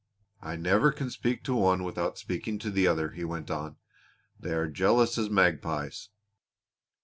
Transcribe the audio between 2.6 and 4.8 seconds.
the other," he went on. "They are